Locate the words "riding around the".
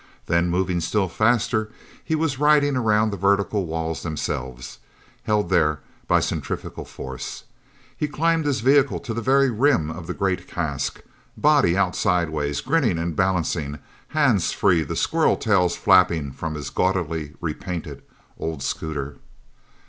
2.39-3.17